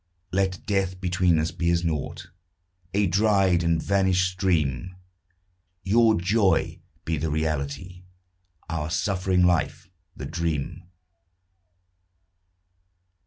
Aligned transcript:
Let 0.31 0.65
death 0.65 0.99
between 0.99 1.37
us 1.37 1.51
be 1.51 1.69
as 1.69 1.83
naught, 1.85 2.31
A 2.91 3.05
dried 3.05 3.61
and 3.61 3.79
vanished 3.83 4.31
stream; 4.31 4.95
Your 5.83 6.19
joy 6.19 6.79
be 7.05 7.17
the 7.17 7.29
reality. 7.29 8.01
Our 8.67 8.89
suffering 8.89 9.45
life 9.45 9.91
the 10.17 10.25
dream. 10.25 10.87